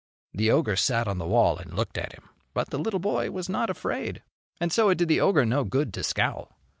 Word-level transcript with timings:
The 0.33 0.49
ogre 0.49 0.75
sat 0.77 1.07
on 1.07 1.19
the 1.19 1.27
wall 1.27 1.59
and 1.59 1.75
looked 1.75 1.95
at 1.95 2.13
him, 2.13 2.27
but 2.55 2.71
the 2.71 2.79
little 2.79 2.99
boy 2.99 3.29
was 3.29 3.47
not 3.47 3.69
afraid, 3.69 4.23
and 4.59 4.73
so 4.73 4.89
it 4.89 4.97
did 4.97 5.09
the 5.09 5.21
ogre 5.21 5.45
no 5.45 5.63
good 5.63 5.93
to 5.93 6.01
scowl. 6.01 6.57